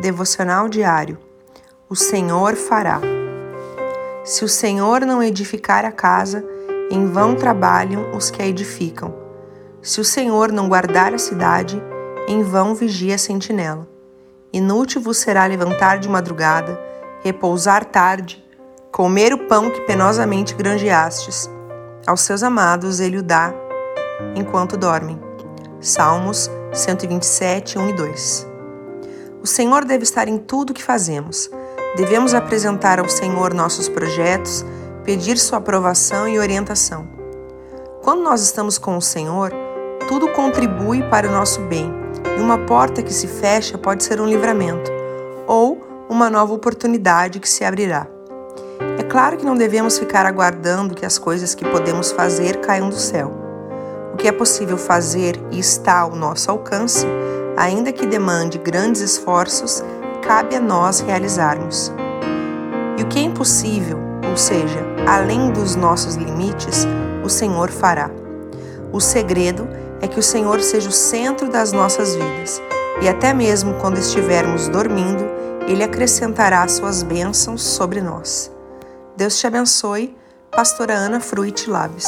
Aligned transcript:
Devocional 0.00 0.68
diário. 0.68 1.16
O 1.88 1.96
Senhor 1.96 2.54
fará. 2.54 3.00
Se 4.24 4.44
o 4.44 4.48
Senhor 4.48 5.06
não 5.06 5.22
edificar 5.22 5.86
a 5.86 5.92
casa, 5.92 6.44
em 6.90 7.06
vão 7.06 7.34
trabalham 7.34 8.14
os 8.14 8.30
que 8.30 8.42
a 8.42 8.46
edificam. 8.46 9.14
Se 9.80 9.98
o 9.98 10.04
Senhor 10.04 10.52
não 10.52 10.68
guardar 10.68 11.14
a 11.14 11.18
cidade, 11.18 11.82
em 12.28 12.42
vão 12.42 12.74
vigia 12.74 13.14
a 13.14 13.18
sentinela. 13.18 13.88
Inútil 14.52 15.00
vos 15.00 15.16
será 15.16 15.46
levantar 15.46 15.98
de 15.98 16.10
madrugada, 16.10 16.78
repousar 17.24 17.84
tarde, 17.86 18.44
comer 18.92 19.32
o 19.32 19.46
pão 19.46 19.70
que 19.70 19.80
penosamente 19.80 20.54
granjeastes. 20.54 21.50
Aos 22.06 22.20
seus 22.20 22.42
amados 22.42 23.00
ele 23.00 23.16
o 23.16 23.22
dá 23.22 23.54
enquanto 24.34 24.76
dormem. 24.76 25.18
Salmos 25.80 26.50
127, 26.72 27.78
1 27.78 27.88
e 27.88 27.92
2. 27.94 28.55
O 29.46 29.48
Senhor 29.48 29.84
deve 29.84 30.02
estar 30.02 30.26
em 30.26 30.38
tudo 30.38 30.74
que 30.74 30.82
fazemos. 30.82 31.48
Devemos 31.96 32.34
apresentar 32.34 32.98
ao 32.98 33.08
Senhor 33.08 33.54
nossos 33.54 33.88
projetos, 33.88 34.66
pedir 35.04 35.38
sua 35.38 35.58
aprovação 35.58 36.26
e 36.26 36.36
orientação. 36.36 37.06
Quando 38.02 38.24
nós 38.24 38.42
estamos 38.42 38.76
com 38.76 38.96
o 38.96 39.00
Senhor, 39.00 39.52
tudo 40.08 40.32
contribui 40.32 41.00
para 41.04 41.28
o 41.28 41.30
nosso 41.30 41.60
bem, 41.60 41.94
e 42.36 42.40
uma 42.40 42.58
porta 42.58 43.04
que 43.04 43.12
se 43.12 43.28
fecha 43.28 43.78
pode 43.78 44.02
ser 44.02 44.20
um 44.20 44.26
livramento, 44.26 44.90
ou 45.46 46.06
uma 46.10 46.28
nova 46.28 46.52
oportunidade 46.52 47.38
que 47.38 47.48
se 47.48 47.64
abrirá. 47.64 48.08
É 48.98 49.04
claro 49.04 49.36
que 49.36 49.46
não 49.46 49.54
devemos 49.54 49.96
ficar 49.96 50.26
aguardando 50.26 50.92
que 50.92 51.06
as 51.06 51.18
coisas 51.18 51.54
que 51.54 51.64
podemos 51.64 52.10
fazer 52.10 52.56
caiam 52.62 52.88
do 52.88 52.96
céu. 52.96 53.32
O 54.12 54.16
que 54.16 54.26
é 54.26 54.32
possível 54.32 54.76
fazer 54.76 55.40
e 55.52 55.60
está 55.60 56.00
ao 56.00 56.16
nosso 56.16 56.50
alcance, 56.50 57.06
ainda 57.56 57.92
que 57.92 58.06
demande 58.06 58.58
grandes 58.58 59.00
esforços, 59.00 59.82
cabe 60.22 60.56
a 60.56 60.60
nós 60.60 61.00
realizarmos. 61.00 61.92
E 62.98 63.02
o 63.02 63.06
que 63.06 63.18
é 63.18 63.22
impossível, 63.22 63.98
ou 64.28 64.36
seja, 64.36 64.84
além 65.06 65.50
dos 65.52 65.74
nossos 65.74 66.16
limites, 66.16 66.86
o 67.24 67.28
Senhor 67.28 67.70
fará. 67.70 68.10
O 68.92 69.00
segredo 69.00 69.68
é 70.00 70.08
que 70.08 70.18
o 70.18 70.22
Senhor 70.22 70.60
seja 70.60 70.88
o 70.88 70.92
centro 70.92 71.48
das 71.48 71.72
nossas 71.72 72.14
vidas, 72.14 72.62
e 73.00 73.08
até 73.08 73.32
mesmo 73.32 73.74
quando 73.74 73.98
estivermos 73.98 74.68
dormindo, 74.68 75.24
Ele 75.66 75.82
acrescentará 75.82 76.66
suas 76.68 77.02
bênçãos 77.02 77.62
sobre 77.62 78.00
nós. 78.00 78.50
Deus 79.16 79.38
te 79.38 79.46
abençoe, 79.46 80.16
Pastora 80.50 80.94
Ana 80.94 81.20
Fruit 81.20 81.68
Labs. 81.68 82.06